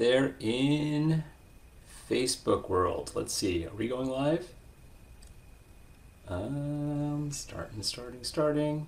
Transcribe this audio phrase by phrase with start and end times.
[0.00, 1.22] there in
[2.10, 3.12] Facebook world.
[3.14, 4.48] Let's see, are we going live?
[6.26, 8.86] Um, starting, starting, starting.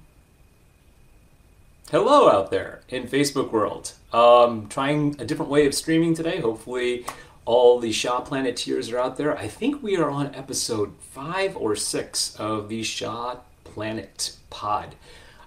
[1.91, 3.93] Hello out there in Facebook world.
[4.15, 6.41] Um, trying a different way of streaming today.
[6.41, 7.05] Hopefully,
[7.45, 9.37] all the Shah Planeteers are out there.
[9.37, 14.95] I think we are on episode five or six of the Shah Plan-it Pod.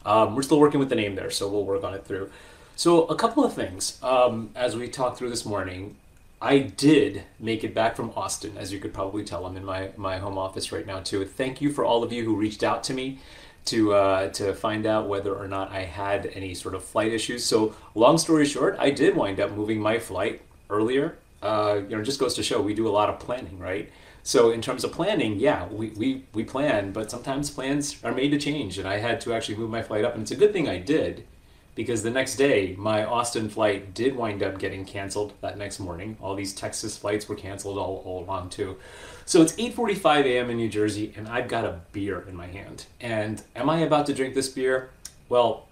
[0.05, 2.29] Um, we're still working with the name there, so we'll work on it through.
[2.77, 5.95] So, a couple of things um, as we talked through this morning.
[6.41, 9.45] I did make it back from Austin, as you could probably tell.
[9.45, 11.25] I'm in my, my home office right now, too.
[11.25, 13.19] Thank you for all of you who reached out to me
[13.65, 17.45] to uh, to find out whether or not I had any sort of flight issues.
[17.45, 21.17] So, long story short, I did wind up moving my flight earlier.
[21.41, 23.89] Uh, you know, just goes to show we do a lot of planning, right?
[24.21, 28.31] So, in terms of planning, yeah, we, we, we plan, but sometimes plans are made
[28.31, 30.51] to change, and I had to actually move my flight up, and it's a good
[30.51, 31.25] thing I did
[31.75, 36.17] because the next day my Austin flight did wind up getting canceled that next morning.
[36.21, 38.77] All these Texas flights were canceled all, all along too.
[39.25, 40.49] So it's 8:45 a.m.
[40.49, 42.85] in New Jersey and I've got a beer in my hand.
[43.01, 44.89] And am I about to drink this beer?
[45.27, 45.67] Well,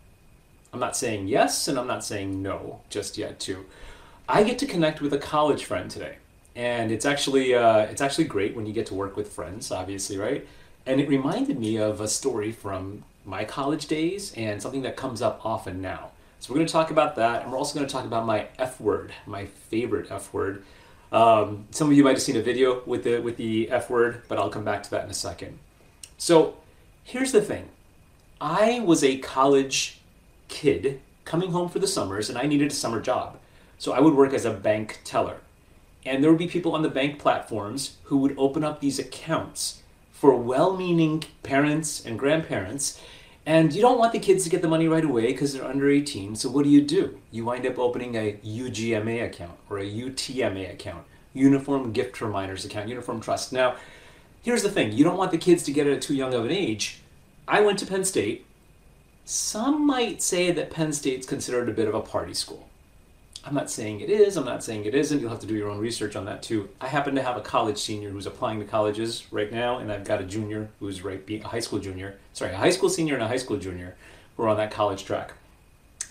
[0.73, 3.65] I'm not saying yes and I'm not saying no just yet too.
[4.27, 6.17] I get to connect with a college friend today.
[6.55, 10.17] And it's actually uh, it's actually great when you get to work with friends, obviously,
[10.17, 10.45] right?
[10.85, 15.21] And it reminded me of a story from my college days and something that comes
[15.21, 16.11] up often now.
[16.39, 18.47] So we're going to talk about that, and we're also going to talk about my
[18.59, 20.63] F word, my favorite F word.
[21.11, 24.23] Um, some of you might have seen a video with the with the F word,
[24.27, 25.59] but I'll come back to that in a second.
[26.17, 26.57] So
[27.03, 27.69] here's the thing:
[28.41, 29.99] I was a college
[30.49, 33.37] kid coming home for the summers, and I needed a summer job.
[33.77, 35.37] So I would work as a bank teller,
[36.05, 39.82] and there would be people on the bank platforms who would open up these accounts
[40.23, 42.97] for well-meaning parents and grandparents
[43.45, 45.89] and you don't want the kids to get the money right away because they're under
[45.89, 46.37] 18.
[46.37, 47.19] So what do you do?
[47.29, 52.87] You wind up opening a UGMA account or a UTMA account, Uniform Gift Reminders account,
[52.87, 53.51] Uniform Trust.
[53.51, 53.75] Now,
[54.41, 56.45] here's the thing you don't want the kids to get it at too young of
[56.45, 57.01] an age.
[57.45, 58.45] I went to Penn State.
[59.25, 62.69] Some might say that Penn State's considered a bit of a party school.
[63.45, 65.19] I'm not saying it is, I'm not saying it isn't.
[65.19, 66.69] You'll have to do your own research on that too.
[66.79, 70.05] I happen to have a college senior who's applying to colleges right now, and I've
[70.05, 72.17] got a junior who's right being a high school junior.
[72.31, 73.95] Sorry, a high school senior and a high school junior
[74.37, 75.33] who are on that college track.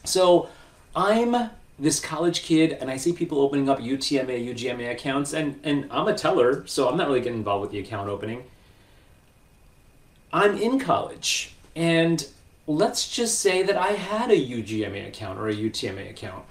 [0.04, 0.50] So
[0.94, 5.88] I'm this college kid, and I see people opening up UTMA, UGMA accounts, and, and
[5.90, 8.44] I'm a teller, so I'm not really getting involved with the account opening.
[10.32, 12.26] I'm in college, and
[12.66, 16.44] let's just say that I had a UGMA account or a UTMA account.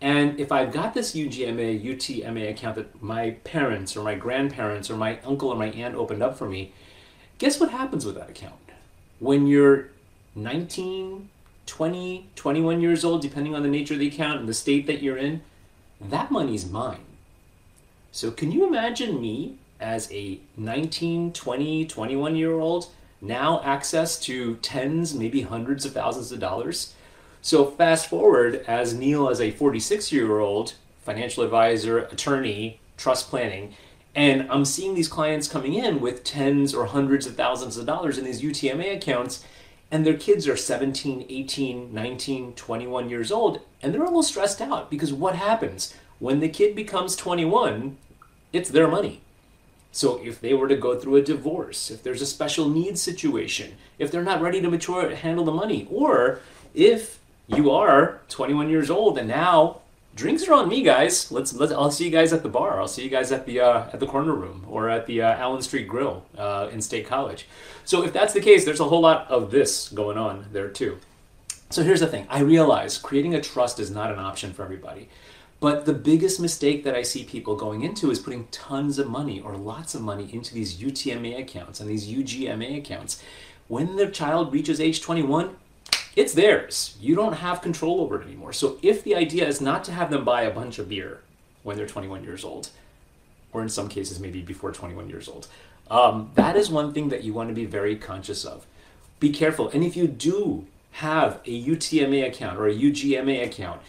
[0.00, 4.96] And if I've got this UGMA, UTMA account that my parents or my grandparents or
[4.96, 6.72] my uncle or my aunt opened up for me,
[7.38, 8.54] guess what happens with that account?
[9.20, 9.88] When you're
[10.34, 11.30] 19,
[11.64, 15.02] 20, 21 years old, depending on the nature of the account and the state that
[15.02, 15.40] you're in,
[16.00, 17.00] that money's mine.
[18.12, 22.88] So can you imagine me as a 19, 20, 21 year old
[23.20, 26.94] now access to tens, maybe hundreds of thousands of dollars?
[27.42, 30.74] So fast forward as Neil as a 46 year old
[31.04, 33.74] financial advisor, attorney, trust planning,
[34.16, 38.16] and I'm seeing these clients coming in with tens or hundreds of thousands of dollars
[38.16, 39.44] in these UTMA accounts
[39.90, 44.60] and their kids are 17, 18, 19, 21 years old and they're a little stressed
[44.60, 47.98] out because what happens when the kid becomes 21,
[48.52, 49.20] it's their money.
[49.92, 53.74] So if they were to go through a divorce, if there's a special needs situation,
[53.98, 56.40] if they're not ready to mature handle the money, or
[56.74, 57.18] if
[57.48, 59.80] you are 21 years old and now
[60.14, 61.30] drinks are on me guys.
[61.30, 62.80] Let's, let's i'll see you guys at the bar.
[62.80, 65.36] I'll see you guys at the uh, at the corner room or at the uh,
[65.36, 67.46] allen street grill uh, in state college.
[67.84, 70.98] So if that's the case there's a whole lot of this going on there too.
[71.70, 72.26] So here's the thing.
[72.30, 75.08] I realize creating a trust is not an option for everybody.
[75.58, 79.40] But the biggest mistake that i see people going into is putting tons of money
[79.40, 83.22] or lots of money into these utma accounts and these ugma accounts.
[83.68, 85.56] When the child reaches age 21
[86.16, 86.96] it's theirs.
[86.98, 88.54] You don't have control over it anymore.
[88.54, 91.20] So if the idea is not to have them buy a bunch of beer
[91.62, 92.70] when they're 21 years old,
[93.52, 95.46] or in some cases maybe before 21 years old,
[95.90, 98.66] um, that is one thing that you want to be very conscious of.
[99.20, 99.68] Be careful.
[99.68, 103.82] And if you do have a UTMA account or a UGMA account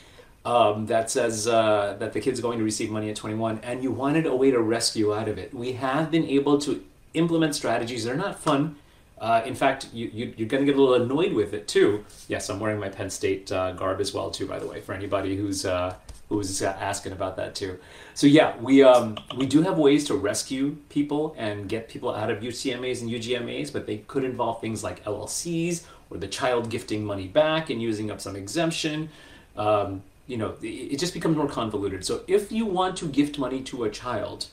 [0.44, 3.92] um, that says uh, that the kid's going to receive money at 21 and you
[3.92, 8.04] wanted a way to rescue out of it, we have been able to implement strategies.
[8.04, 8.75] They're not fun
[9.19, 12.06] uh, in fact, you, you, are going to get a little annoyed with it too.
[12.28, 14.94] Yes, I'm wearing my Penn State uh, garb as well too, by the way, for
[14.94, 15.96] anybody who's uh,
[16.30, 17.80] who's asking about that too.
[18.14, 22.30] So yeah, we um, we do have ways to rescue people and get people out
[22.30, 27.04] of UTMA's and UGMAs, but they could involve things like LLCs or the child gifting
[27.04, 29.10] money back and using up some exemption.
[29.56, 32.06] Um, you know, it just becomes more convoluted.
[32.06, 34.48] So if you want to gift money to a child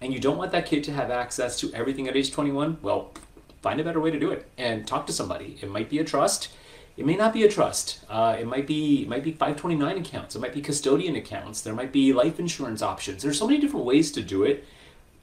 [0.00, 3.12] and you don't want that kid to have access to everything at age 21, well,
[3.66, 5.58] find a better way to do it and talk to somebody.
[5.60, 6.50] It might be a trust.
[6.96, 7.98] It may not be a trust.
[8.08, 10.36] Uh, it might be it might be 529 accounts.
[10.36, 11.62] It might be custodian accounts.
[11.62, 13.24] There might be life insurance options.
[13.24, 14.64] There's so many different ways to do it.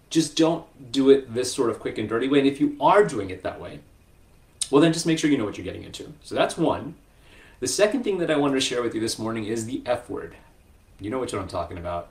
[0.10, 2.40] Just don't do it this sort of quick and dirty way.
[2.40, 3.80] And if you are doing it that way,
[4.70, 6.12] well, then just make sure you know what you're getting into.
[6.22, 6.96] So that's one.
[7.62, 10.10] The second thing that I wanted to share with you this morning is the F
[10.10, 10.36] word.
[11.00, 12.10] You know what I'm talking about.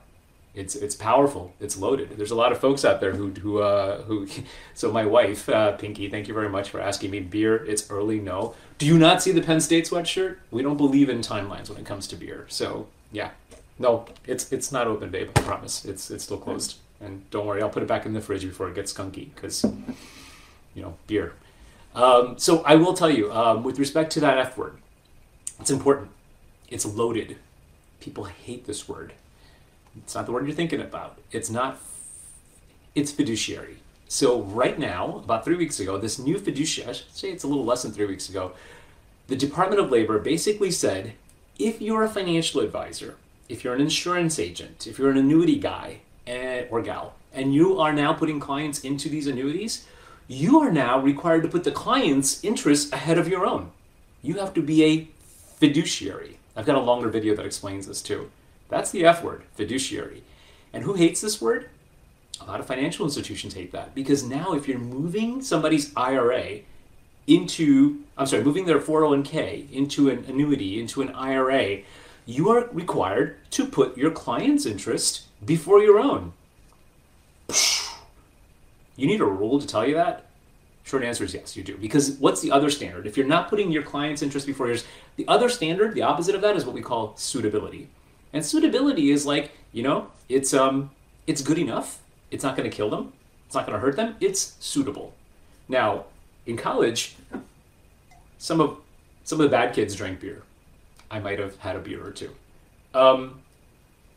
[0.55, 1.53] It's it's powerful.
[1.59, 2.11] It's loaded.
[2.11, 4.27] There's a lot of folks out there who who uh, who.
[4.75, 7.19] So my wife, uh, Pinky, thank you very much for asking me.
[7.19, 7.63] Beer.
[7.65, 8.19] It's early.
[8.19, 8.55] No.
[8.77, 10.37] Do you not see the Penn State sweatshirt?
[10.51, 12.45] We don't believe in timelines when it comes to beer.
[12.49, 13.31] So yeah,
[13.79, 15.29] no, it's it's not open, babe.
[15.35, 15.85] I promise.
[15.85, 16.77] It's it's still closed.
[17.01, 19.63] And don't worry, I'll put it back in the fridge before it gets skunky because
[20.73, 21.33] you know beer.
[21.95, 24.77] Um, so I will tell you, um, with respect to that F word,
[25.59, 26.11] it's important.
[26.69, 27.37] It's loaded.
[27.99, 29.13] People hate this word.
[29.97, 31.19] It's not the word you're thinking about.
[31.31, 31.79] It's not.
[32.95, 33.77] It's fiduciary.
[34.07, 37.47] So right now, about three weeks ago, this new fiduciary, I should say it's a
[37.47, 38.53] little less than three weeks ago,
[39.27, 41.13] the Department of Labor basically said,
[41.57, 43.15] if you're a financial advisor,
[43.49, 47.79] if you're an insurance agent, if you're an annuity guy and, or gal, and you
[47.79, 49.87] are now putting clients into these annuities,
[50.27, 53.71] you are now required to put the client's interests ahead of your own.
[54.21, 55.07] You have to be a
[55.57, 56.37] fiduciary.
[56.55, 58.29] I've got a longer video that explains this too.
[58.69, 60.23] That's the F word, fiduciary.
[60.71, 61.69] And who hates this word?
[62.41, 66.61] A lot of financial institutions hate that because now if you're moving somebody's IRA
[67.27, 71.81] into, I'm sorry, moving their 401k into an annuity, into an IRA,
[72.25, 76.33] you are required to put your client's interest before your own.
[78.95, 80.25] You need a rule to tell you that?
[80.83, 81.77] Short answer is yes, you do.
[81.77, 83.07] Because what's the other standard?
[83.07, 86.41] If you're not putting your client's interest before yours, the other standard, the opposite of
[86.41, 87.87] that, is what we call suitability.
[88.33, 90.91] And suitability is like, you know, it's um,
[91.27, 92.01] it's good enough.
[92.31, 93.13] It's not going to kill them.
[93.45, 94.15] It's not going to hurt them.
[94.19, 95.13] It's suitable.
[95.69, 96.05] Now,
[96.45, 97.15] in college,
[98.39, 98.77] some of
[99.23, 100.41] some of the bad kids drank beer.
[101.11, 102.31] I might have had a beer or two.
[102.93, 103.41] Um,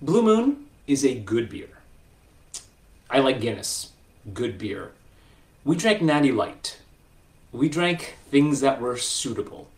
[0.00, 1.68] Blue Moon is a good beer.
[3.10, 3.92] I like Guinness,
[4.32, 4.92] good beer.
[5.64, 6.78] We drank Natty Light.
[7.52, 9.68] We drank things that were suitable.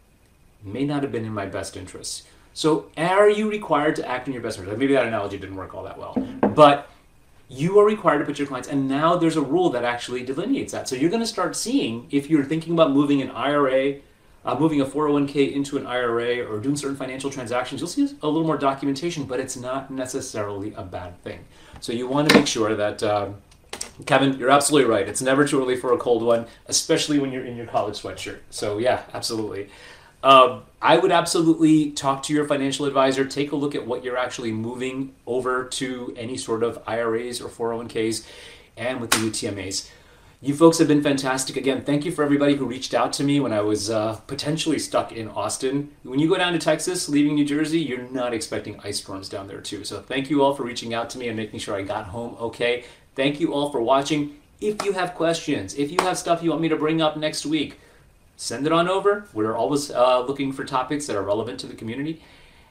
[0.62, 2.24] May not have been in my best interests.
[2.58, 4.76] So, are you required to act in your best interest?
[4.76, 6.14] Maybe that analogy didn't work all that well.
[6.56, 6.90] But
[7.48, 10.72] you are required to put your clients, and now there's a rule that actually delineates
[10.72, 10.88] that.
[10.88, 13.98] So, you're going to start seeing if you're thinking about moving an IRA,
[14.44, 18.26] uh, moving a 401k into an IRA, or doing certain financial transactions, you'll see a
[18.26, 21.44] little more documentation, but it's not necessarily a bad thing.
[21.78, 23.00] So, you want to make sure that.
[23.00, 23.28] Uh,
[24.06, 25.08] Kevin, you're absolutely right.
[25.08, 28.38] It's never too early for a cold one, especially when you're in your college sweatshirt.
[28.50, 29.68] So, yeah, absolutely.
[30.22, 33.24] Uh, I would absolutely talk to your financial advisor.
[33.24, 37.48] Take a look at what you're actually moving over to any sort of IRAs or
[37.48, 38.24] 401ks
[38.76, 39.90] and with the UTMAs.
[40.40, 41.56] You folks have been fantastic.
[41.56, 44.78] Again, thank you for everybody who reached out to me when I was uh, potentially
[44.78, 45.90] stuck in Austin.
[46.04, 49.48] When you go down to Texas, leaving New Jersey, you're not expecting ice storms down
[49.48, 49.82] there, too.
[49.82, 52.36] So, thank you all for reaching out to me and making sure I got home
[52.38, 52.84] okay.
[53.16, 54.36] Thank you all for watching.
[54.60, 57.44] If you have questions, if you have stuff you want me to bring up next
[57.44, 57.80] week,
[58.38, 59.26] send it on over.
[59.34, 62.22] We're always uh, looking for topics that are relevant to the community.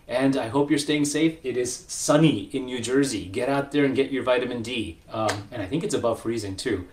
[0.07, 1.37] And I hope you're staying safe.
[1.43, 3.25] It is sunny in New Jersey.
[3.25, 4.99] Get out there and get your vitamin D.
[5.11, 6.87] Um, and I think it's above freezing too.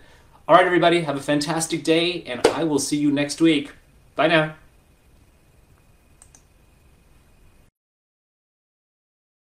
[0.47, 3.71] All right, everybody, have a fantastic day, and I will see you next week.
[4.15, 4.55] Bye now.